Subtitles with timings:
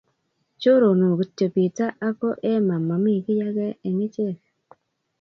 [0.61, 4.39] Choronok kityo Peter ago Emma mami giy age eng ichek